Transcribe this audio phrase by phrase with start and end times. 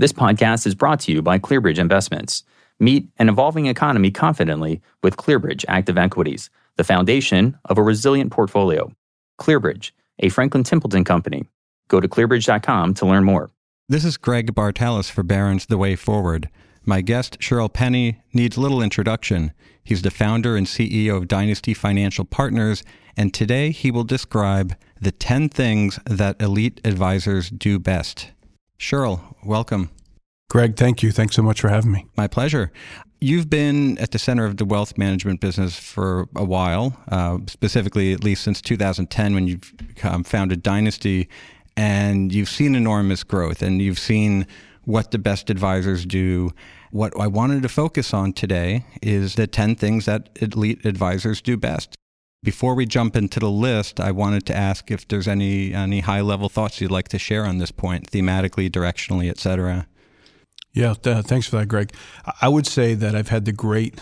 [0.00, 2.44] This podcast is brought to you by ClearBridge Investments.
[2.78, 8.92] Meet an evolving economy confidently with ClearBridge Active Equities, the foundation of a resilient portfolio.
[9.40, 9.90] ClearBridge,
[10.20, 11.48] a Franklin Templeton company.
[11.88, 13.50] Go to clearbridge.com to learn more.
[13.88, 16.48] This is Greg Bartalos for Barron's The Way Forward.
[16.84, 19.52] My guest, Shirl Penney, needs little introduction.
[19.82, 22.84] He's the founder and CEO of Dynasty Financial Partners,
[23.16, 28.30] and today he will describe the 10 things that elite advisors do best.
[28.78, 29.90] Shirl, welcome.
[30.48, 31.12] Greg, thank you.
[31.12, 32.06] Thanks so much for having me.
[32.16, 32.72] My pleasure.
[33.20, 38.12] You've been at the center of the wealth management business for a while, uh, specifically
[38.12, 41.28] at least since 2010 when you've um, founded Dynasty,
[41.76, 44.46] and you've seen enormous growth and you've seen
[44.84, 46.52] what the best advisors do.
[46.92, 51.56] What I wanted to focus on today is the 10 things that elite advisors do
[51.56, 51.94] best.
[52.42, 56.20] Before we jump into the list, I wanted to ask if there's any any high
[56.20, 59.86] level thoughts you'd like to share on this point, thematically, directionally, et cetera.
[60.72, 61.92] Yeah, th- thanks for that, Greg.
[62.40, 64.00] I would say that I've had the great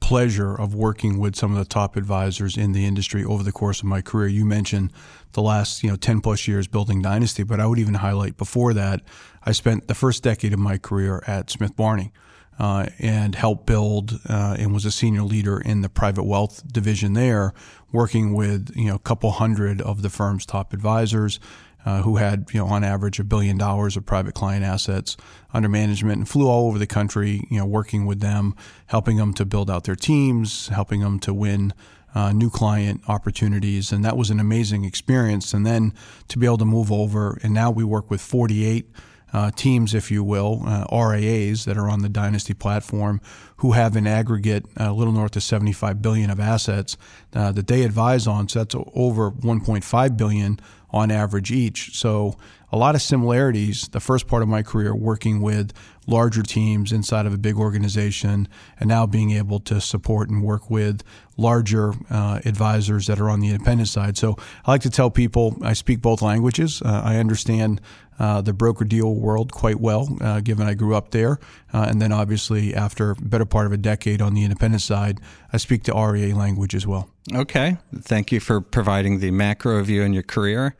[0.00, 3.80] pleasure of working with some of the top advisors in the industry over the course
[3.80, 4.28] of my career.
[4.28, 4.92] You mentioned
[5.32, 8.72] the last, you know, 10 plus years building Dynasty, but I would even highlight before
[8.74, 9.02] that,
[9.44, 12.12] I spent the first decade of my career at Smith Barney
[12.58, 17.12] uh, and helped build uh, and was a senior leader in the private wealth division
[17.12, 17.52] there,
[17.92, 21.40] working with you know a couple hundred of the firm's top advisors.
[21.84, 25.16] Uh, who had, you know, on average, a billion dollars of private client assets
[25.54, 29.32] under management, and flew all over the country, you know, working with them, helping them
[29.32, 31.72] to build out their teams, helping them to win
[32.16, 35.52] uh, new client opportunities, and that was an amazing experience.
[35.52, 35.92] And then
[36.28, 38.90] to be able to move over, and now we work with 48
[39.36, 43.20] uh, teams, if you will, uh, RIAs that are on the Dynasty platform,
[43.58, 46.96] who have an aggregate a little north of 75 billion of assets
[47.34, 48.48] uh, that they advise on.
[48.48, 50.58] So that's over 1.5 billion
[50.96, 51.96] on average each.
[51.96, 52.36] So
[52.72, 53.88] a lot of similarities.
[53.88, 55.72] The first part of my career working with
[56.06, 60.70] larger teams inside of a big organization, and now being able to support and work
[60.70, 61.02] with
[61.36, 64.16] larger uh, advisors that are on the independent side.
[64.16, 66.82] So I like to tell people I speak both languages.
[66.82, 67.80] Uh, I understand
[68.18, 71.38] uh, the broker deal world quite well, uh, given I grew up there.
[71.72, 75.20] Uh, and then obviously, after a better part of a decade on the independent side,
[75.56, 77.08] I speak the RIA language as well.
[77.34, 77.78] Okay.
[78.02, 80.76] Thank you for providing the macro view in your career.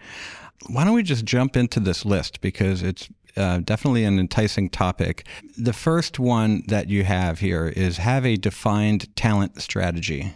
[0.68, 5.26] Why don't we just jump into this list because it's uh, definitely an enticing topic.
[5.56, 10.34] The first one that you have here is have a defined talent strategy.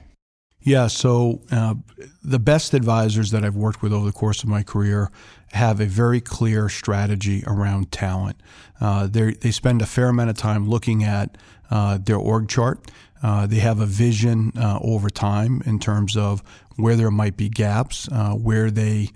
[0.62, 1.74] Yeah, so uh,
[2.22, 5.10] the best advisors that I've worked with over the course of my career
[5.52, 8.36] have a very clear strategy around talent.
[8.80, 11.36] Uh, they spend a fair amount of time looking at
[11.70, 12.90] uh, their org chart.
[13.22, 16.42] Uh, they have a vision uh, over time in terms of
[16.76, 19.10] where there might be gaps, uh, where they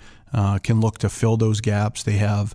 [0.62, 2.02] can look to fill those gaps.
[2.02, 2.54] They have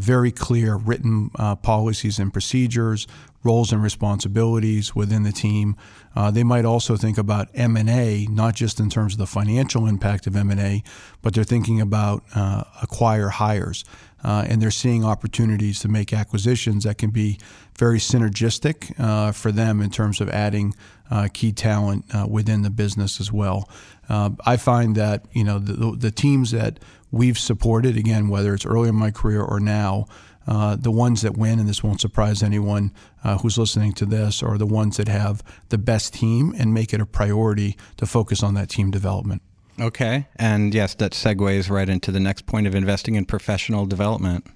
[0.00, 1.30] very clear written
[1.62, 3.06] policies and procedures,
[3.44, 5.76] roles and responsibilities within the team.
[6.16, 10.26] Uh, they might also think about M&A, not just in terms of the financial impact
[10.26, 10.82] of M&A,
[11.22, 13.84] but they're thinking about uh, acquire hires.
[14.24, 17.38] Uh, and they're seeing opportunities to make acquisitions that can be
[17.78, 20.74] very synergistic uh, for them in terms of adding
[21.10, 23.68] uh, key talent uh, within the business as well.
[24.08, 26.78] I find that you know the, the teams that
[27.14, 30.06] we've supported, again, whether it's early in my career or now,
[30.46, 32.92] uh, the ones that win, and this won't surprise anyone
[33.22, 36.92] uh, who's listening to this, are the ones that have the best team and make
[36.92, 39.40] it a priority to focus on that team development.
[39.80, 40.26] Okay.
[40.36, 44.46] And yes, that segues right into the next point of investing in professional development.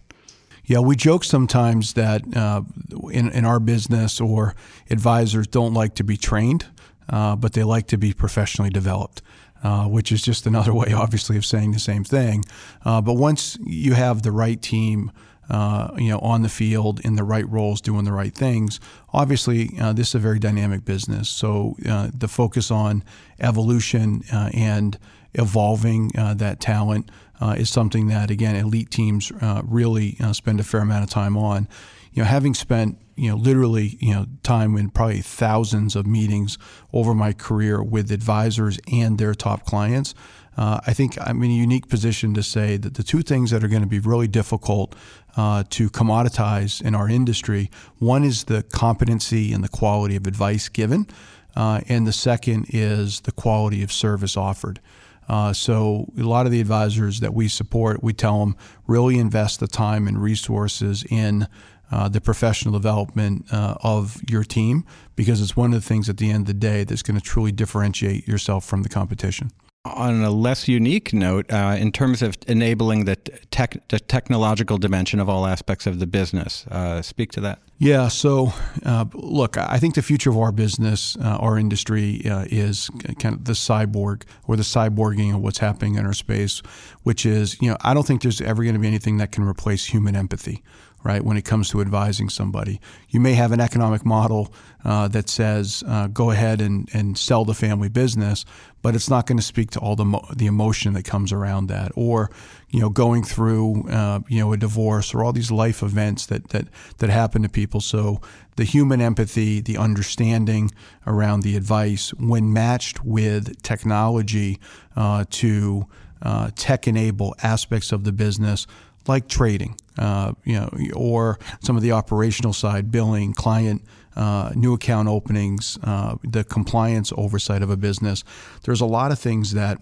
[0.64, 2.62] Yeah, we joke sometimes that uh,
[3.10, 4.54] in, in our business or
[4.90, 6.66] advisors don't like to be trained,
[7.08, 9.22] uh, but they like to be professionally developed.
[9.60, 12.44] Uh, which is just another way, obviously, of saying the same thing.
[12.84, 15.10] Uh, but once you have the right team
[15.50, 18.80] uh, you know, on the field in the right roles, doing the right things.
[19.14, 23.02] Obviously, uh, this is a very dynamic business, so uh, the focus on
[23.40, 24.98] evolution uh, and
[25.32, 27.10] evolving that talent
[27.56, 29.32] is something that, again, elite teams
[29.64, 31.66] really spend a fair amount of time on.
[32.12, 36.58] You know, having spent you know literally you know time in probably thousands of meetings
[36.92, 40.14] over my career with advisors and their top clients
[40.58, 43.62] uh, I think I'm in a unique position to say that the two things that
[43.62, 44.96] are going to be really difficult
[45.36, 50.68] uh, to commoditize in our industry one is the competency and the quality of advice
[50.68, 51.06] given,
[51.54, 54.80] uh, and the second is the quality of service offered.
[55.28, 58.56] Uh, so a lot of the advisors that we support, we tell them
[58.88, 61.46] really invest the time and resources in
[61.90, 64.84] uh, the professional development uh, of your team
[65.16, 67.24] because it's one of the things at the end of the day that's going to
[67.24, 69.50] truly differentiate yourself from the competition.
[69.84, 73.16] on a less unique note, uh, in terms of enabling the,
[73.50, 77.60] tech, the technological dimension of all aspects of the business, uh, speak to that.
[77.78, 78.08] Yeah.
[78.08, 78.52] So,
[78.84, 83.36] uh, look, I think the future of our business, uh, our industry, uh, is kind
[83.36, 86.60] of the cyborg or the cyborging of what's happening in our space,
[87.04, 89.44] which is, you know, I don't think there's ever going to be anything that can
[89.44, 90.62] replace human empathy
[91.04, 92.80] right, when it comes to advising somebody.
[93.08, 94.52] You may have an economic model
[94.84, 98.44] uh, that says uh, go ahead and, and sell the family business,
[98.82, 101.68] but it's not going to speak to all the, mo- the emotion that comes around
[101.68, 101.92] that.
[101.94, 102.30] Or,
[102.70, 106.48] you know, going through, uh, you know, a divorce or all these life events that,
[106.50, 106.66] that,
[106.98, 107.80] that happen to people.
[107.80, 108.20] So
[108.56, 110.70] the human empathy, the understanding
[111.06, 114.58] around the advice, when matched with technology
[114.96, 115.86] uh, to
[116.22, 118.66] uh, tech enable aspects of the business,
[119.08, 123.82] like trading, uh, you know, or some of the operational side, billing, client,
[124.16, 128.24] uh, new account openings, uh, the compliance oversight of a business.
[128.64, 129.78] There's a lot of things that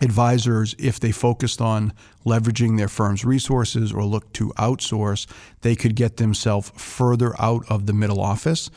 [0.00, 1.92] advisors, if they focused on
[2.24, 5.26] leveraging their firm's resources or look to outsource,
[5.60, 8.70] they could get themselves further out of the middle office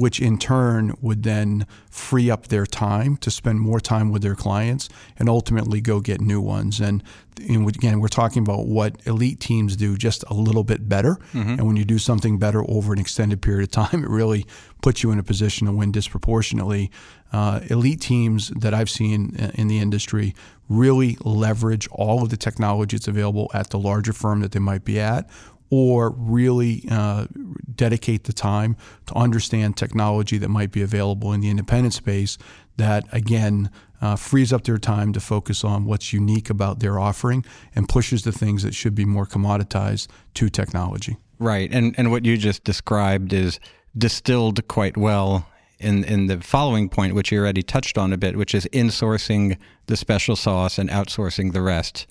[0.00, 4.34] which in turn would then free up their time to spend more time with their
[4.34, 4.88] clients
[5.18, 6.80] and ultimately go get new ones.
[6.80, 7.02] And,
[7.46, 11.16] and again, we're talking about what elite teams do just a little bit better.
[11.34, 11.50] Mm-hmm.
[11.50, 14.46] And when you do something better over an extended period of time, it really
[14.80, 16.90] puts you in a position to win disproportionately.
[17.30, 20.34] Uh, elite teams that I've seen in the industry
[20.70, 24.84] really leverage all of the technology that's available at the larger firm that they might
[24.86, 25.28] be at
[25.70, 27.26] or really uh,
[27.74, 28.76] dedicate the time
[29.06, 32.36] to understand technology that might be available in the independent space
[32.76, 33.70] that, again,
[34.00, 37.44] uh, frees up their time to focus on what's unique about their offering
[37.74, 41.16] and pushes the things that should be more commoditized to technology.
[41.38, 41.70] Right.
[41.72, 43.60] And, and what you just described is
[43.96, 45.46] distilled quite well
[45.78, 49.56] in, in the following point, which you already touched on a bit, which is insourcing
[49.86, 52.06] the special sauce and outsourcing the rest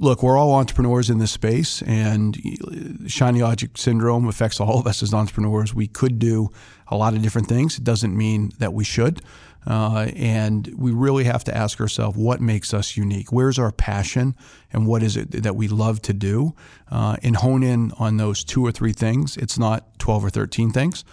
[0.00, 2.36] look, we're all entrepreneurs in this space, and
[3.06, 5.74] shiny object syndrome affects all of us as entrepreneurs.
[5.74, 6.50] We could do
[6.88, 7.78] a lot of different things.
[7.78, 9.22] It doesn't mean that we should.
[9.66, 13.32] Uh, and we really have to ask ourselves what makes us unique?
[13.32, 14.36] Where's our passion
[14.72, 16.54] and what is it that we love to do?
[16.88, 19.36] Uh, and hone in on those two or three things.
[19.36, 21.04] It's not 12 or 13 things.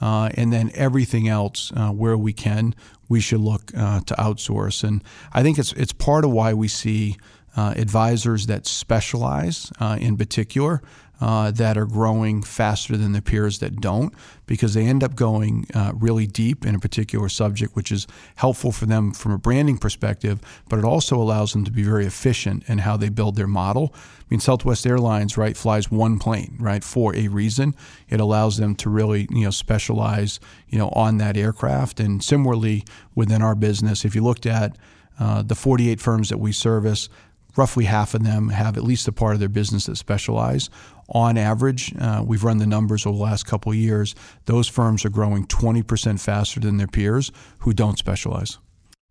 [0.00, 2.74] Uh, and then everything else uh, where we can,
[3.08, 4.82] we should look uh, to outsource.
[4.82, 5.02] And
[5.32, 7.16] I think it's it's part of why we see
[7.56, 10.82] uh, advisors that specialize uh, in particular
[11.22, 14.12] uh, that are growing faster than the peers that don't
[14.46, 18.72] because they end up going uh, really deep in a particular subject, which is helpful
[18.72, 22.64] for them from a branding perspective, but it also allows them to be very efficient
[22.68, 23.94] in how they build their model.
[23.94, 27.76] I mean, Southwest Airlines, right, flies one plane, right, for a reason.
[28.08, 32.00] It allows them to really, you know, specialize, you know, on that aircraft.
[32.00, 32.82] And similarly,
[33.14, 34.76] within our business, if you looked at
[35.20, 37.08] uh, the 48 firms that we service,
[37.56, 40.70] roughly half of them have at least a part of their business that specialize.
[41.08, 44.14] On average, uh, we've run the numbers over the last couple of years.
[44.46, 48.58] Those firms are growing 20% faster than their peers who don't specialize.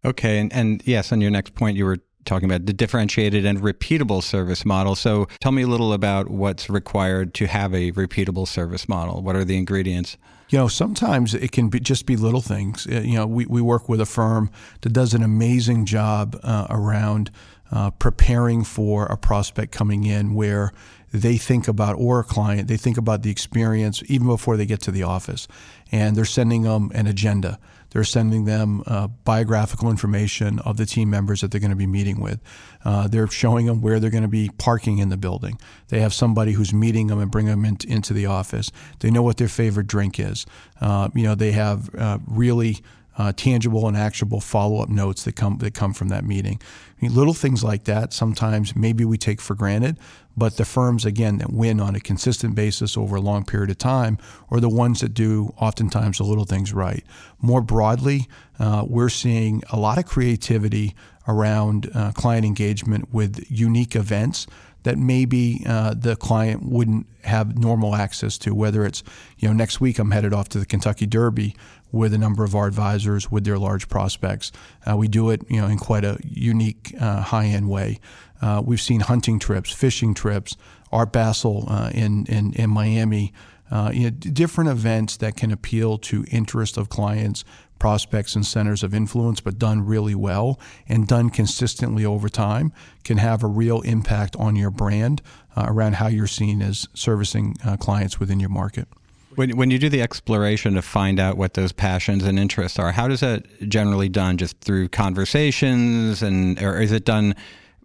[0.03, 3.61] Okay, and, and yes, on your next point, you were talking about the differentiated and
[3.61, 4.95] repeatable service model.
[4.95, 9.21] So tell me a little about what's required to have a repeatable service model.
[9.21, 10.17] What are the ingredients?
[10.49, 12.85] You know, sometimes it can be just be little things.
[12.85, 14.51] Uh, you know, we, we work with a firm
[14.81, 17.31] that does an amazing job uh, around
[17.71, 20.71] uh, preparing for a prospect coming in where
[21.13, 24.81] they think about, or a client, they think about the experience even before they get
[24.81, 25.47] to the office.
[25.91, 27.59] And they're sending them an agenda.
[27.89, 31.87] They're sending them uh, biographical information of the team members that they're going to be
[31.87, 32.39] meeting with.
[32.85, 35.59] Uh, they're showing them where they're going to be parking in the building.
[35.89, 38.71] They have somebody who's meeting them and bringing them in, into the office.
[38.99, 40.45] They know what their favorite drink is.
[40.79, 42.77] Uh, you know, they have uh, really
[43.17, 46.59] uh, tangible and actionable follow up notes that come that come from that meeting.
[46.61, 49.97] I mean, little things like that sometimes maybe we take for granted,
[50.37, 53.77] but the firms again that win on a consistent basis over a long period of
[53.77, 54.17] time
[54.49, 57.03] are the ones that do oftentimes the little things right.
[57.41, 58.27] More broadly,
[58.59, 60.95] uh, we're seeing a lot of creativity
[61.27, 64.47] around uh, client engagement with unique events
[64.83, 68.55] that maybe uh, the client wouldn't have normal access to.
[68.55, 69.03] Whether it's,
[69.37, 71.55] you know, next week I'm headed off to the Kentucky Derby
[71.91, 74.51] with a number of our advisors with their large prospects.
[74.89, 77.99] Uh, we do it, you know, in quite a unique, uh, high-end way.
[78.41, 80.57] Uh, we've seen hunting trips, fishing trips,
[80.91, 83.33] Art Basel uh, in, in in Miami.
[83.69, 87.45] Uh, you know, different events that can appeal to interest of clients,
[87.79, 92.73] prospects, and centers of influence, but done really well and done consistently over time
[93.05, 95.21] can have a real impact on your brand
[95.55, 98.89] uh, around how you're seen as servicing clients within your market.
[99.35, 102.91] When, when you do the exploration to find out what those passions and interests are,
[102.91, 104.37] how does that generally done?
[104.37, 107.35] Just through conversations, and or is it done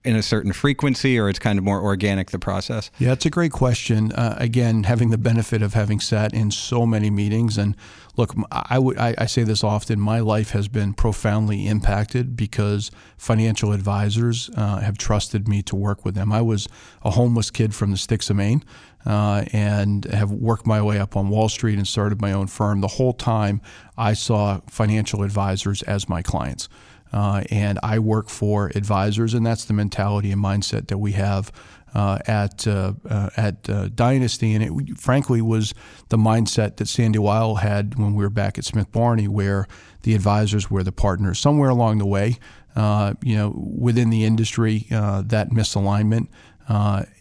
[0.05, 2.91] in a certain frequency, or it's kind of more organic the process?
[2.99, 4.13] Yeah, it's a great question.
[4.13, 7.77] Uh, again, having the benefit of having sat in so many meetings, and
[8.17, 10.01] look, I would I, I say this often.
[10.01, 16.05] My life has been profoundly impacted because financial advisors uh, have trusted me to work
[16.05, 16.33] with them.
[16.33, 16.69] I was
[17.03, 18.63] a homeless kid from the sticks of Maine.
[19.07, 22.81] Uh, and have worked my way up on Wall Street and started my own firm.
[22.81, 23.61] The whole time,
[23.97, 26.69] I saw financial advisors as my clients.
[27.13, 31.53] Uh, and I work for advisors, and that's the mentality and mindset that we have
[31.95, 34.55] uh, at uh, uh at uh, Dynasty.
[34.55, 35.73] And it, frankly, was
[36.09, 39.67] the mindset that Sandy Weill had when we were back at Smith Barney, where
[40.03, 41.39] the advisors were the partners.
[41.39, 42.39] Somewhere along the way,
[42.75, 46.29] uh, you know, within the industry, that misalignment.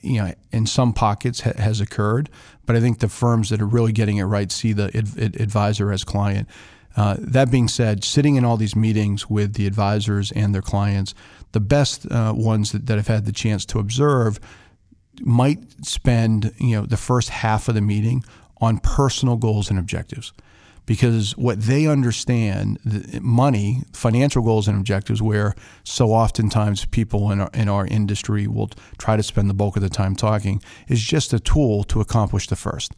[0.02, 2.30] You know, in some pockets ha- has occurred,
[2.66, 5.92] but I think the firms that are really getting it right see the ad- advisor
[5.92, 6.48] as client.
[6.98, 11.14] Uh, that being said, sitting in all these meetings with the advisors and their clients,
[11.52, 14.40] the best uh, ones that, that I've had the chance to observe
[15.22, 18.24] might spend you know the first half of the meeting
[18.60, 20.34] on personal goals and objectives
[20.86, 22.80] because what they understand
[23.22, 28.70] money financial goals and objectives where so oftentimes people in our, in our industry will
[28.98, 32.48] try to spend the bulk of the time talking is just a tool to accomplish
[32.48, 32.94] the first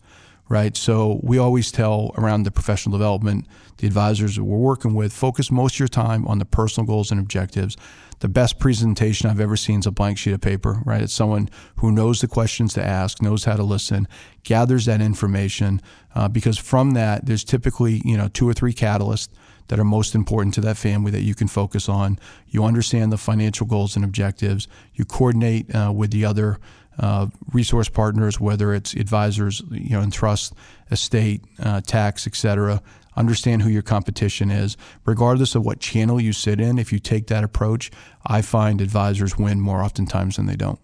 [0.50, 0.77] right?
[0.77, 5.51] So we always tell around the professional development, the advisors that we're working with, focus
[5.51, 7.75] most of your time on the personal goals and objectives.
[8.19, 11.01] The best presentation I've ever seen is a blank sheet of paper, right?
[11.01, 14.07] It's someone who knows the questions to ask, knows how to listen,
[14.43, 15.81] gathers that information,
[16.15, 19.29] uh, because from that, there's typically, you know, two or three catalysts
[19.67, 22.17] that are most important to that family that you can focus on.
[22.47, 24.67] You understand the financial goals and objectives.
[24.95, 26.57] You coordinate uh, with the other
[26.97, 30.53] uh, resource partners, whether it's advisors, you know, in trust,
[30.89, 32.81] estate, uh, tax, et cetera.
[33.17, 34.77] Understand who your competition is.
[35.05, 37.91] Regardless of what channel you sit in, if you take that approach,
[38.25, 40.79] I find advisors win more oftentimes than they don't.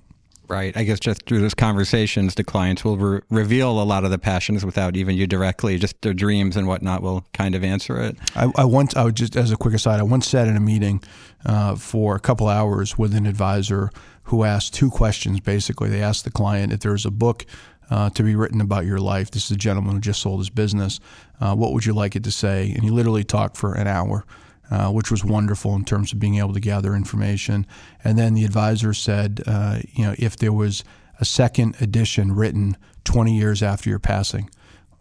[0.50, 0.76] Right.
[0.76, 4.20] I guess just through those conversations, the clients will re- reveal a lot of the
[4.20, 5.78] passions without even you directly.
[5.78, 8.18] Just their dreams and whatnot will kind of answer it.
[8.36, 10.60] I, I once, I would just as a quick aside, I once sat in a
[10.60, 11.02] meeting
[11.46, 13.90] uh, for a couple hours with an advisor
[14.24, 15.40] who asked two questions.
[15.40, 17.46] Basically, they asked the client if there's a book
[17.94, 19.30] uh, to be written about your life.
[19.30, 21.00] This is a gentleman who just sold his business.
[21.40, 22.72] Uh, what would you like it to say?
[22.72, 24.26] And he literally talked for an hour.
[24.72, 27.68] Uh, which was wonderful in terms of being able to gather information.
[28.04, 30.84] And then the advisor said, uh, you know, if there was
[31.20, 34.50] a second edition written 20 years after your passing,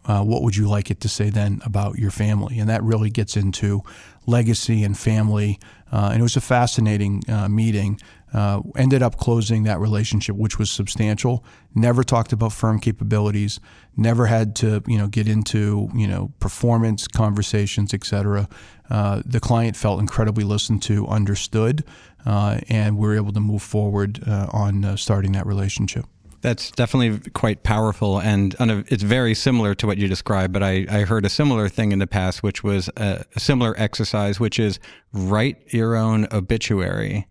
[0.05, 2.59] uh, what would you like it to say then about your family?
[2.59, 3.81] And that really gets into
[4.27, 5.59] legacy and family.
[5.91, 7.99] Uh, and it was a fascinating uh, meeting.
[8.33, 11.45] Uh, ended up closing that relationship, which was substantial.
[11.75, 13.59] Never talked about firm capabilities.
[13.95, 18.47] Never had to, you know, get into, you know, performance conversations, et cetera.
[18.89, 21.83] Uh, the client felt incredibly listened to, understood,
[22.25, 26.05] uh, and we were able to move forward uh, on starting that relationship.
[26.41, 28.55] That's definitely quite powerful, and
[28.89, 30.51] it's very similar to what you described.
[30.51, 33.73] But I, I heard a similar thing in the past, which was a, a similar
[33.77, 34.79] exercise, which is
[35.13, 37.27] write your own obituary.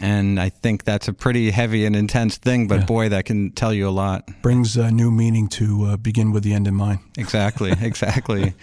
[0.00, 2.86] And I think that's a pretty heavy and intense thing, but yeah.
[2.86, 4.28] boy, that can tell you a lot.
[4.42, 7.00] Brings a new meaning to uh, begin with the end in mind.
[7.16, 8.54] Exactly, exactly.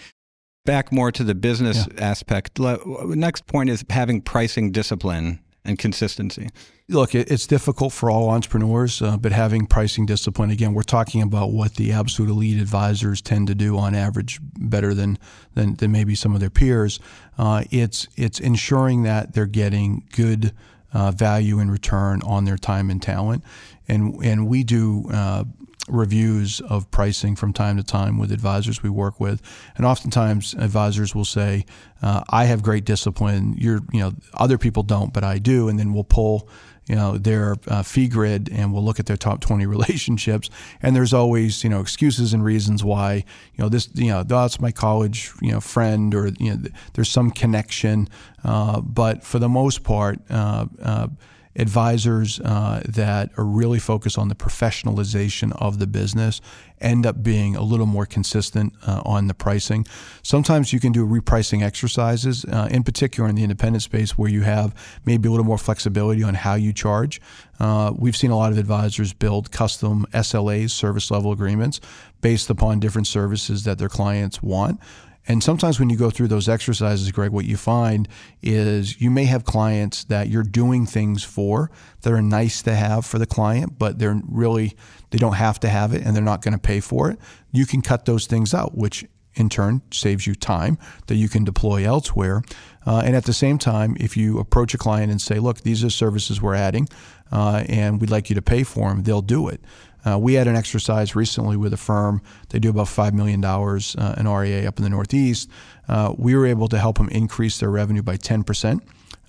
[0.64, 2.04] Back more to the business yeah.
[2.04, 2.58] aspect.
[2.58, 6.48] Next point is having pricing discipline and consistency.
[6.88, 11.50] Look, it's difficult for all entrepreneurs, uh, but having pricing discipline, again, we're talking about
[11.50, 15.18] what the absolute elite advisors tend to do on average better than,
[15.54, 17.00] than, than maybe some of their peers.
[17.36, 20.52] Uh, it's, it's ensuring that they're getting good
[20.96, 23.44] uh, value in return on their time and talent.
[23.86, 25.44] And, and we do uh,
[25.88, 29.40] reviews of pricing from time to time with advisors we work with,
[29.76, 31.64] and oftentimes advisors will say,
[32.02, 33.54] uh, "I have great discipline.
[33.58, 36.48] You're, you know, other people don't, but I do." And then we'll pull,
[36.88, 40.50] you know, their uh, fee grid and we'll look at their top 20 relationships.
[40.82, 43.24] And there's always, you know, excuses and reasons why,
[43.54, 46.62] you know, this, you know, that's my college, you know, friend, or you know,
[46.94, 48.08] there's some connection.
[48.44, 51.08] Uh, but for the most part uh, uh,
[51.56, 56.40] advisors uh, that are really focused on the professionalization of the business
[56.80, 59.86] end up being a little more consistent uh, on the pricing.
[60.22, 64.42] Sometimes you can do repricing exercises, uh, in particular in the independent space, where you
[64.42, 67.20] have maybe a little more flexibility on how you charge.
[67.58, 71.80] Uh, we've seen a lot of advisors build custom SLAs, service level agreements,
[72.20, 74.80] based upon different services that their clients want
[75.28, 78.08] And sometimes when you go through those exercises, Greg, what you find
[78.42, 81.70] is you may have clients that you're doing things for
[82.02, 84.76] that are nice to have for the client, but they're really,
[85.10, 87.18] they don't have to have it and they're not going to pay for it.
[87.50, 89.04] You can cut those things out, which
[89.34, 90.78] in turn saves you time
[91.08, 92.42] that you can deploy elsewhere.
[92.86, 95.84] Uh, and at the same time, if you approach a client and say, look, these
[95.84, 96.88] are services we're adding
[97.32, 99.60] uh, and we'd like you to pay for them, they'll do it.
[100.06, 102.22] Uh, we had an exercise recently with a firm.
[102.50, 105.50] They do about $5 million uh, in RIA up in the Northeast.
[105.88, 108.80] Uh, we were able to help them increase their revenue by 10%,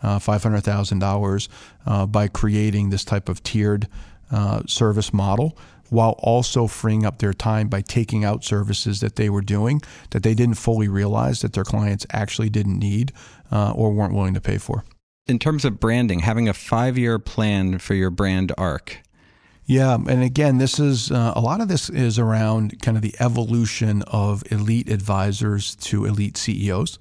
[0.04, 1.48] uh, $500,000,
[1.86, 3.88] uh, by creating this type of tiered
[4.32, 5.58] uh, service model
[5.90, 10.22] while also freeing up their time by taking out services that they were doing that
[10.22, 13.14] they didn't fully realize that their clients actually didn't need
[13.50, 14.84] or weren't willing to pay for.
[15.28, 19.02] In terms of branding, having a five year plan for your brand arc,
[19.68, 23.14] yeah, and again, this is uh, a lot of this is around kind of the
[23.20, 26.98] evolution of elite advisors to elite CEOs,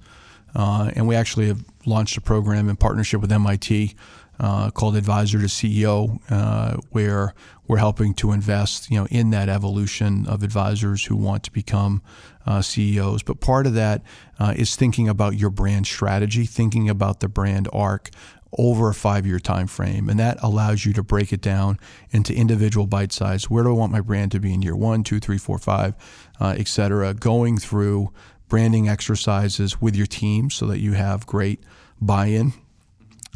[0.53, 3.95] uh, and we actually have launched a program in partnership with MIT
[4.39, 7.33] uh, called Advisor to CEO, uh, where
[7.67, 12.01] we're helping to invest, you know, in that evolution of advisors who want to become
[12.45, 13.23] uh, CEOs.
[13.23, 14.01] But part of that
[14.39, 18.09] uh, is thinking about your brand strategy, thinking about the brand arc,
[18.57, 20.09] over a five year time frame.
[20.09, 21.79] And that allows you to break it down
[22.11, 23.49] into individual bite size.
[23.49, 25.95] Where do I want my brand to be in year one, two, three, four, five,
[26.39, 27.13] uh, et cetera?
[27.13, 28.11] Going through
[28.49, 31.59] branding exercises with your team so that you have great
[32.01, 32.53] buy in,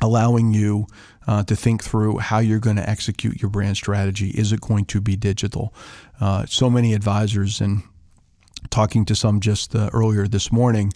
[0.01, 0.87] allowing you
[1.27, 4.29] uh, to think through how you're going to execute your brand strategy.
[4.29, 5.73] Is it going to be digital?
[6.19, 7.83] Uh, so many advisors and
[8.69, 10.93] talking to some just uh, earlier this morning,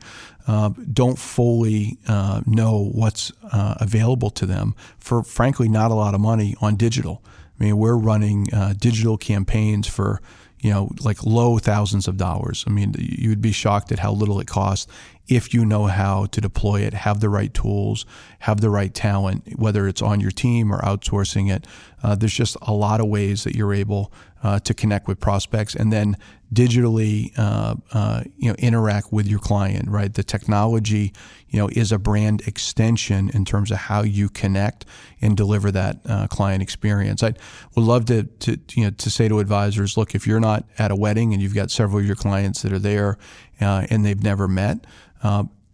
[0.48, 6.14] uh, don't fully uh, know what's uh, available to them for, frankly, not a lot
[6.14, 7.24] of money on digital.
[7.60, 10.22] I mean, we're running uh, digital campaigns for,
[10.60, 12.64] you know, like low thousands of dollars.
[12.68, 14.92] I mean, you would be shocked at how little it costs
[15.28, 18.06] if you know how to deploy it, have the right tools,
[18.40, 21.66] have the right talent, whether it's on your team or outsourcing it.
[22.04, 24.12] Uh, there's just a lot of ways that you're able
[24.46, 26.16] uh, to connect with prospects and then
[26.54, 29.90] digitally, uh, uh, you know, interact with your client.
[29.90, 31.14] Right, the technology,
[31.50, 34.86] you know, is a brand extension in terms of how you connect
[35.20, 37.24] and deliver that uh, client experience.
[37.24, 37.34] I
[37.76, 40.92] would love to, to, you know, to say to advisors, look, if you're not at
[40.92, 43.18] a wedding and you've got several of your clients that are there
[43.60, 44.86] uh, and they've never met.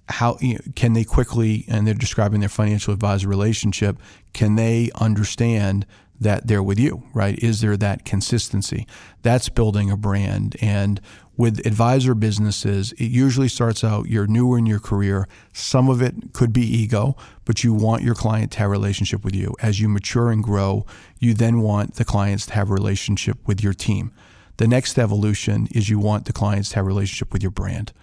[0.07, 3.97] how you know, can they quickly, and they're describing their financial advisor relationship,
[4.31, 5.85] can they understand
[6.21, 7.37] that they're with you, right?
[7.39, 8.87] Is there that consistency?
[9.23, 10.55] That's building a brand.
[10.61, 11.01] And
[11.35, 15.27] with advisor businesses, it usually starts out you're newer in your career.
[15.51, 19.25] Some of it could be ego, but you want your client to have a relationship
[19.25, 19.55] with you.
[19.61, 20.85] As you mature and grow,
[21.17, 24.13] you then want the clients to have a relationship with your team.
[24.57, 27.93] The next evolution is you want the clients to have a relationship with your brand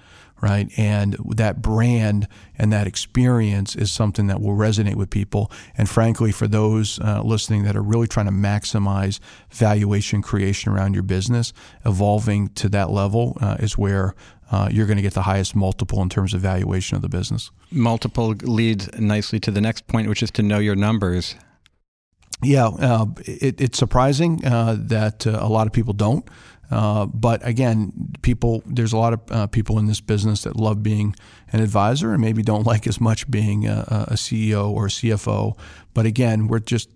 [0.41, 0.71] right?
[0.77, 5.51] And that brand and that experience is something that will resonate with people.
[5.77, 9.21] And frankly, for those uh, listening that are really trying to maximize
[9.51, 11.53] valuation creation around your business,
[11.85, 14.15] evolving to that level uh, is where
[14.51, 17.51] uh, you're going to get the highest multiple in terms of valuation of the business.
[17.71, 21.35] Multiple leads nicely to the next point, which is to know your numbers.
[22.43, 26.27] Yeah, uh, it, it's surprising uh, that uh, a lot of people don't.
[26.71, 30.83] Uh, but again, people there's a lot of uh, people in this business that love
[30.83, 31.15] being
[31.53, 35.57] an advisor and maybe don't like as much being a, a CEO or a CFO.
[35.95, 36.91] But again, we're just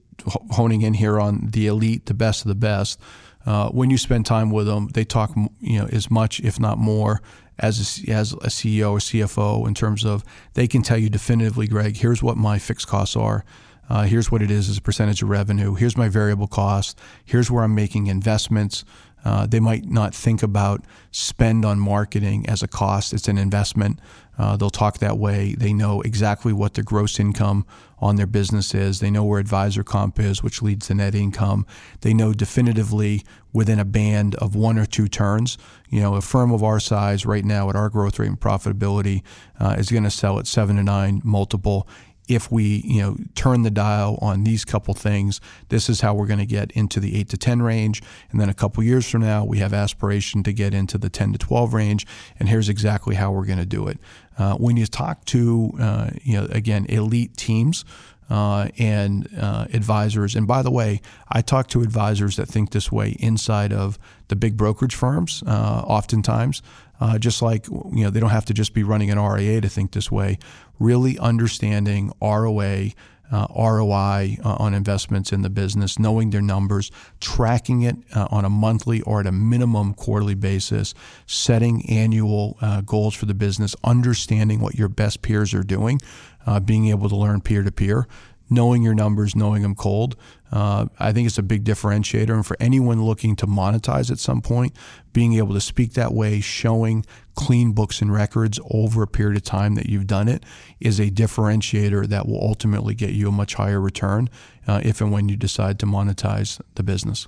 [0.50, 3.00] honing in here on the elite, the best of the best.
[3.44, 6.78] Uh, when you spend time with them, they talk you know as much, if not
[6.78, 7.22] more,
[7.58, 11.66] as a, as a CEO or CFO in terms of they can tell you definitively,
[11.66, 13.44] Greg, here's what my fixed costs are.
[13.88, 15.74] Uh, here's what it is as a percentage of revenue.
[15.74, 16.98] Here's my variable cost.
[17.24, 18.84] Here's where I'm making investments.
[19.24, 23.12] Uh, they might not think about spend on marketing as a cost.
[23.12, 24.00] It's an investment.
[24.38, 25.54] Uh, they'll talk that way.
[25.54, 27.66] They know exactly what the gross income
[27.98, 29.00] on their business is.
[29.00, 31.66] They know where advisor comp is, which leads to net income.
[32.00, 35.58] They know definitively within a band of one or two turns.
[35.90, 39.22] You know, a firm of our size right now at our growth rate and profitability
[39.60, 41.86] uh, is going to sell at seven to nine multiple
[42.28, 46.26] if we you know turn the dial on these couple things this is how we're
[46.26, 49.22] going to get into the 8 to 10 range and then a couple years from
[49.22, 52.06] now we have aspiration to get into the 10 to 12 range
[52.38, 53.98] and here's exactly how we're going to do it
[54.38, 57.84] uh, when you talk to uh, you know again elite teams
[58.32, 60.34] uh, and uh, advisors.
[60.34, 64.36] And by the way, I talk to advisors that think this way inside of the
[64.36, 66.62] big brokerage firms, uh, oftentimes.
[67.02, 69.68] Uh, just like you know, they don't have to just be running an RIA to
[69.68, 70.38] think this way.
[70.78, 72.90] Really understanding ROA
[73.32, 78.44] uh, ROI uh, on investments in the business, knowing their numbers, tracking it uh, on
[78.44, 80.94] a monthly or at a minimum quarterly basis,
[81.26, 85.98] setting annual uh, goals for the business, understanding what your best peers are doing,
[86.46, 88.06] uh, being able to learn peer to peer
[88.50, 90.16] knowing your numbers, knowing them cold.
[90.50, 92.30] Uh, I think it's a big differentiator.
[92.30, 94.76] And for anyone looking to monetize at some point,
[95.12, 99.42] being able to speak that way, showing clean books and records over a period of
[99.42, 100.44] time that you've done it
[100.80, 104.28] is a differentiator that will ultimately get you a much higher return
[104.66, 107.26] uh, if and when you decide to monetize the business.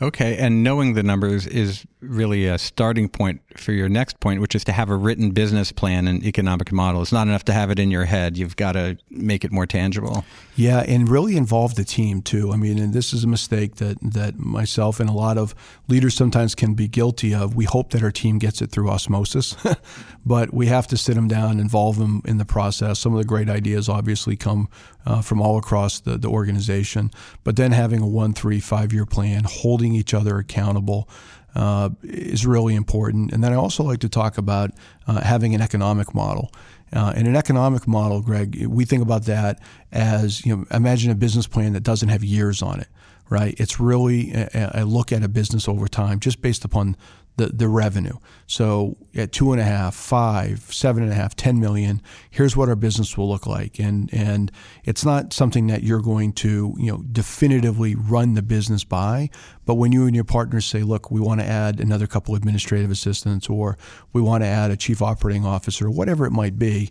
[0.00, 4.54] Okay, and knowing the numbers is really a starting point for your next point, which
[4.54, 7.02] is to have a written business plan and economic model.
[7.02, 8.38] It's not enough to have it in your head.
[8.38, 10.24] You've got to make it more tangible.
[10.54, 12.52] Yeah, and really involve the team too.
[12.52, 15.54] I mean, and this is a mistake that that myself and a lot of
[15.88, 17.56] leaders sometimes can be guilty of.
[17.56, 19.56] We hope that our team gets it through osmosis,
[20.26, 23.00] but we have to sit them down, involve them in the process.
[23.00, 24.68] Some of the great ideas obviously come
[25.08, 27.10] uh, from all across the, the organization,
[27.42, 31.08] but then having a one, three, five year plan, holding each other accountable
[31.54, 33.32] uh, is really important.
[33.32, 34.70] And then I also like to talk about
[35.06, 36.52] uh, having an economic model.
[36.92, 39.60] Uh, in an economic model, Greg, we think about that
[39.92, 42.88] as you know, imagine a business plan that doesn't have years on it,
[43.30, 43.54] right?
[43.58, 46.96] It's really a, a look at a business over time, just based upon
[47.38, 48.16] the, the revenue.
[48.46, 52.68] So at two and a half, five, seven and a half, ten million, here's what
[52.68, 53.78] our business will look like.
[53.78, 54.52] And and
[54.84, 59.30] it's not something that you're going to, you know, definitively run the business by.
[59.64, 62.90] But when you and your partners say, look, we want to add another couple administrative
[62.90, 63.78] assistants or
[64.12, 66.90] we want to add a chief operating officer, whatever it might be,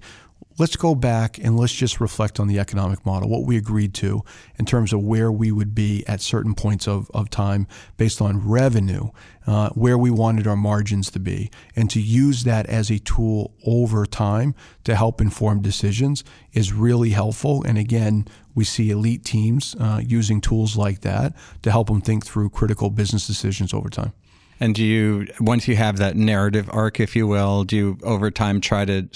[0.57, 4.23] let's go back and let's just reflect on the economic model, what we agreed to
[4.57, 7.67] in terms of where we would be at certain points of, of time
[7.97, 9.09] based on revenue,
[9.45, 13.53] uh, where we wanted our margins to be, and to use that as a tool
[13.65, 17.63] over time to help inform decisions is really helpful.
[17.63, 22.25] And again, we see elite teams uh, using tools like that to help them think
[22.25, 24.13] through critical business decisions over time.
[24.59, 28.31] And do you, once you have that narrative arc, if you will, do you over
[28.31, 29.07] time try to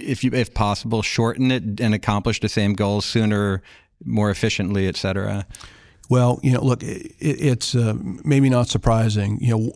[0.00, 3.62] if you if possible shorten it and accomplish the same goals sooner
[4.04, 5.46] more efficiently et cetera
[6.10, 9.38] well, you know, look, it, it's uh, maybe not surprising.
[9.40, 9.72] You know,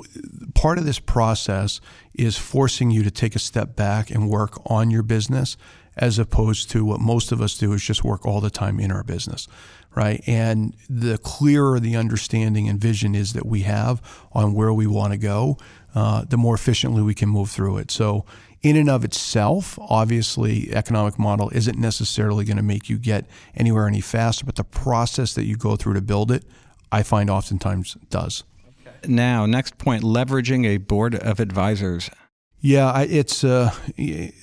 [0.55, 1.81] part of this process
[2.13, 5.57] is forcing you to take a step back and work on your business,
[5.97, 8.91] as opposed to what most of us do is just work all the time in
[8.91, 9.47] our business,
[9.95, 10.25] right?
[10.27, 15.13] And the clearer the understanding and vision is that we have on where we want
[15.13, 15.57] to go,
[15.95, 17.93] uh, the more efficiently we can move through it.
[17.93, 18.27] So
[18.64, 23.87] in and of itself, obviously, economic model isn't necessarily going to make you get anywhere
[23.87, 26.44] any faster, but the process that you go through to build it,
[26.90, 28.42] I find oftentimes does.
[29.07, 32.09] Now, next point leveraging a board of advisors.
[32.61, 33.70] Yeah, it's uh,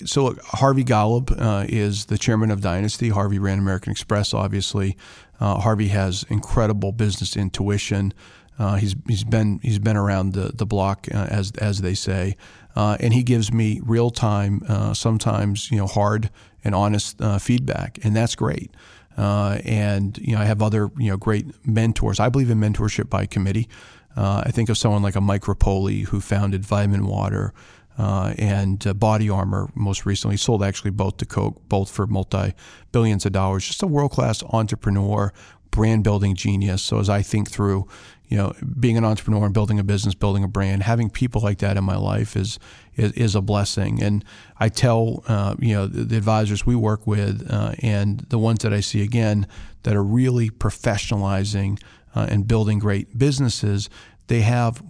[0.04, 3.08] so look, Harvey Golub uh, is the chairman of Dynasty.
[3.08, 4.96] Harvey ran American Express, obviously.
[5.40, 8.14] Uh, Harvey has incredible business intuition.
[8.62, 12.36] Uh, he's he's been he's been around the the block uh, as as they say.
[12.76, 16.30] Uh, and he gives me real time, uh, sometimes you know hard
[16.62, 18.70] and honest uh, feedback, and that's great.
[19.18, 22.20] Uh, and you know, I have other you know great mentors.
[22.20, 23.68] I believe in mentorship by committee.
[24.16, 27.52] Uh, I think of someone like a Mike Repole who founded Vitamin Water.
[27.98, 32.54] Uh, and Body Armor most recently sold actually both to Coke, both for multi
[32.90, 33.66] billions of dollars.
[33.66, 35.30] Just a world class entrepreneur,
[35.72, 36.82] brand building genius.
[36.82, 37.88] So as I think through,
[38.28, 41.58] you know, being an entrepreneur and building a business, building a brand, having people like
[41.58, 42.60] that in my life is
[42.94, 44.00] is, is a blessing.
[44.02, 44.24] And
[44.60, 48.60] I tell uh, you know the, the, advisors we work with uh, and the ones
[48.60, 49.46] that I see again
[49.82, 51.82] that are really professionalizing
[52.14, 53.90] uh, and building great businesses,
[54.28, 54.82] they have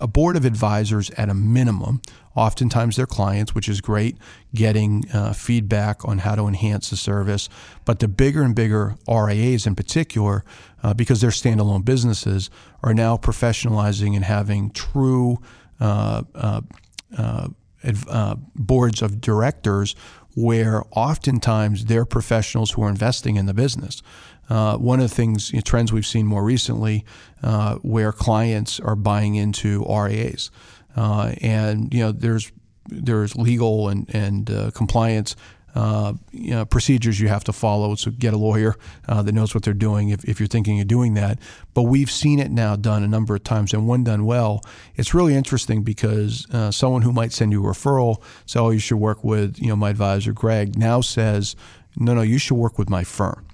[0.00, 2.00] a board of advisors at a minimum,
[2.34, 4.16] oftentimes their clients, which is great,
[4.54, 7.48] getting uh, feedback on how to enhance the service.
[7.84, 10.44] But the bigger and bigger RIAs in particular,
[10.82, 12.50] uh, because they're standalone businesses,
[12.82, 15.38] are now professionalizing and having true
[15.80, 16.60] uh, uh,
[17.16, 17.48] uh,
[18.08, 19.94] uh boards of directors
[20.34, 24.02] where oftentimes they're professionals who are investing in the business.
[24.48, 27.04] Uh, one of the things, you know, trends we've seen more recently,
[27.42, 30.50] uh, where clients are buying into RIAs,
[30.96, 32.50] uh, and you know, there's
[32.86, 35.36] there's legal and and uh, compliance.
[35.74, 37.94] Uh, you know, procedures you have to follow.
[37.94, 38.74] So get a lawyer
[39.06, 41.38] uh, that knows what they're doing if, if you're thinking of doing that.
[41.72, 44.64] But we've seen it now done a number of times, and when done well,
[44.96, 48.96] it's really interesting because someone who might send you a referral, say, "Oh, you should
[48.96, 51.54] work with you know my advisor Greg," now says,
[51.96, 53.47] "No, no, you should work with my firm."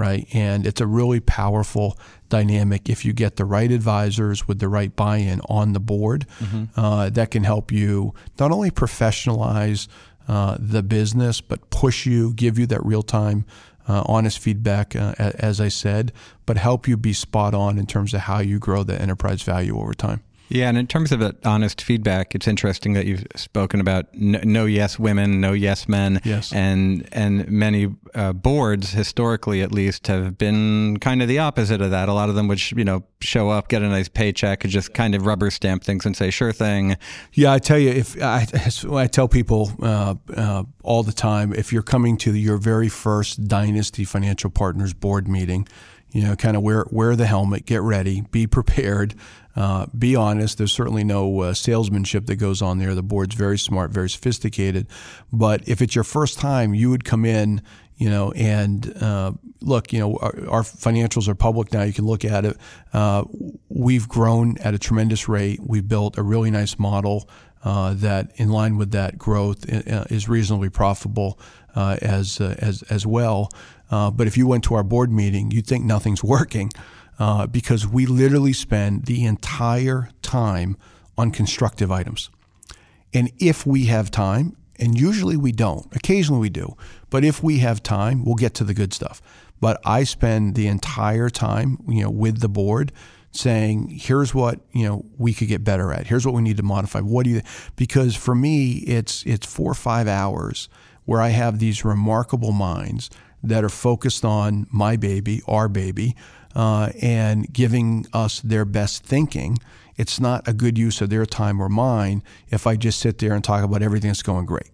[0.00, 0.26] Right?
[0.32, 1.98] And it's a really powerful
[2.30, 6.26] dynamic if you get the right advisors with the right buy in on the board
[6.40, 6.64] mm-hmm.
[6.80, 9.88] uh, that can help you not only professionalize
[10.26, 13.44] uh, the business, but push you, give you that real time
[13.86, 16.12] uh, honest feedback, uh, as I said,
[16.46, 19.78] but help you be spot on in terms of how you grow the enterprise value
[19.78, 20.22] over time.
[20.50, 24.64] Yeah, and in terms of honest feedback, it's interesting that you've spoken about no, no
[24.64, 26.52] yes women, no yes men, yes.
[26.52, 31.92] and and many uh, boards historically, at least, have been kind of the opposite of
[31.92, 32.08] that.
[32.08, 34.92] A lot of them would you know show up, get a nice paycheck, and just
[34.92, 36.96] kind of rubber stamp things and say sure thing.
[37.32, 38.44] Yeah, I tell you, if I,
[38.92, 43.46] I tell people uh, uh, all the time, if you're coming to your very first
[43.46, 45.68] Dynasty Financial Partners board meeting
[46.12, 49.14] you know, kind of wear wear the helmet, get ready, be prepared,
[49.56, 50.58] uh, be honest.
[50.58, 52.94] There's certainly no uh, salesmanship that goes on there.
[52.94, 54.86] The board's very smart, very sophisticated.
[55.32, 57.62] But if it's your first time, you would come in,
[57.96, 61.82] you know, and uh, look, you know, our, our, financials are public now.
[61.82, 62.56] You can look at it.
[62.92, 63.24] Uh,
[63.68, 65.60] we've grown at a tremendous rate.
[65.62, 67.28] We've built a really nice model.
[67.62, 71.38] Uh, that, in line with that growth, uh, is reasonably profitable
[71.76, 73.50] as as as well.
[73.90, 76.70] But if you went to our board meeting, you'd think nothing's working
[77.18, 80.76] uh, because we literally spend the entire time
[81.18, 82.30] on constructive items.
[83.12, 86.76] And if we have time, and usually we don't, occasionally we do,
[87.10, 89.20] but if we have time, we'll get to the good stuff.
[89.60, 92.92] But I spend the entire time, you know, with the board
[93.32, 96.06] saying, here's what, you know, we could get better at.
[96.06, 97.00] Here's what we need to modify.
[97.00, 97.42] What do you
[97.76, 100.68] because for me it's it's 4 or 5 hours
[101.04, 103.10] where I have these remarkable minds
[103.42, 106.16] that are focused on my baby, our baby,
[106.54, 109.58] uh, and giving us their best thinking.
[109.96, 113.34] It's not a good use of their time or mine if I just sit there
[113.34, 114.70] and talk about everything that's going great.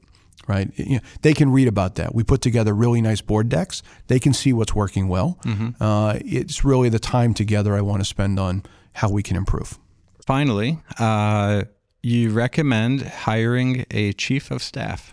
[0.47, 0.71] Right?
[0.77, 2.15] You know, they can read about that.
[2.15, 3.83] We put together really nice board decks.
[4.07, 5.39] They can see what's working well.
[5.43, 5.83] Mm-hmm.
[5.83, 9.77] Uh, it's really the time together I want to spend on how we can improve.
[10.25, 11.65] Finally, uh,
[12.01, 15.13] you recommend hiring a chief of staff.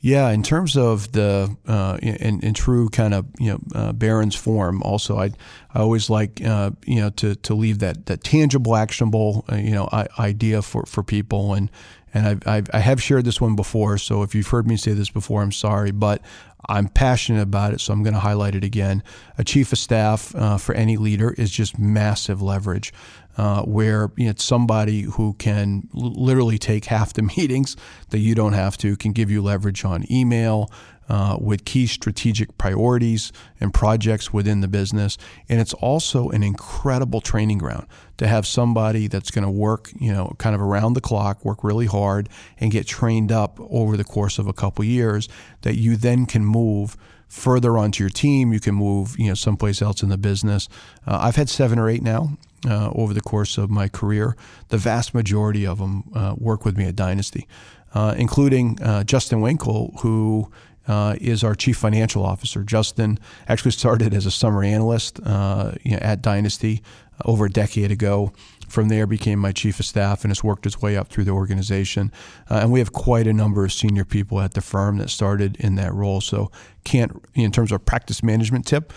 [0.00, 3.92] Yeah, in terms of the uh, in, in true kind of you know uh,
[4.36, 5.32] form, also I
[5.74, 9.72] I always like uh, you know to, to leave that that tangible, actionable uh, you
[9.72, 11.54] know idea for, for people.
[11.54, 11.68] And
[12.14, 13.98] and I've, I've I have shared this one before.
[13.98, 16.22] So if you've heard me say this before, I'm sorry, but
[16.68, 19.02] I'm passionate about it, so I'm going to highlight it again.
[19.38, 22.92] A chief of staff uh, for any leader is just massive leverage
[23.38, 27.76] uh, where you know, it's somebody who can literally take half the meetings
[28.10, 30.70] that you don't have to, can give you leverage on email,
[31.08, 35.18] uh, with key strategic priorities and projects within the business.
[35.48, 37.86] And it's also an incredible training ground
[38.18, 41.64] to have somebody that's going to work, you know, kind of around the clock, work
[41.64, 45.28] really hard, and get trained up over the course of a couple years
[45.62, 46.96] that you then can move
[47.28, 48.52] further onto your team.
[48.52, 50.68] You can move, you know, someplace else in the business.
[51.06, 54.36] Uh, I've had seven or eight now, uh, over the course of my career.
[54.68, 57.46] The vast majority of them uh, work with me at Dynasty,
[57.94, 60.50] uh, including uh, Justin Winkle, who
[60.88, 62.64] uh, is our chief financial officer.
[62.64, 66.82] Justin actually started as a summer analyst uh, you know, at Dynasty
[67.24, 68.32] over a decade ago.
[68.68, 71.30] From there, became my chief of staff and has worked his way up through the
[71.30, 72.12] organization.
[72.50, 75.76] and we have quite a number of senior people at the firm that started in
[75.76, 76.20] that role.
[76.20, 76.50] So,
[76.84, 78.92] can't in terms of practice management tip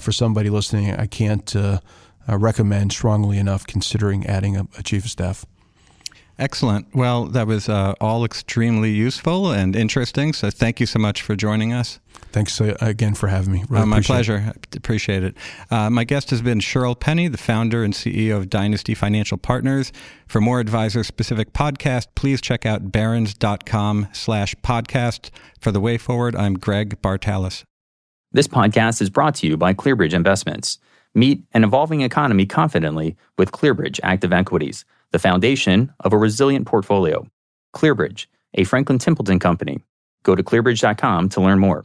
[0.00, 1.54] for somebody listening, I can't
[2.28, 5.44] uh, recommend strongly enough considering adding a, a, chief of staff.
[6.38, 6.94] Excellent.
[6.94, 10.32] Well, that was uh, all extremely useful and interesting.
[10.32, 12.00] So thank you so much for joining us.
[12.32, 13.64] Thanks uh, again for having me.
[13.68, 14.54] Really uh, my pleasure.
[14.56, 14.76] It.
[14.76, 15.36] Appreciate it.
[15.70, 19.92] Uh, my guest has been Shirl Penney, the founder and CEO of Dynasty Financial Partners.
[20.26, 25.30] For more advisor-specific podcast, please check out barrons.com slash podcast.
[25.60, 27.64] For the way forward, I'm Greg Bartalos.
[28.32, 30.78] This podcast is brought to you by ClearBridge Investments.
[31.14, 37.26] Meet an evolving economy confidently with ClearBridge Active Equities, the foundation of a resilient portfolio.
[37.74, 39.78] ClearBridge, a Franklin Templeton company.
[40.24, 41.84] Go to clearbridge.com to learn more.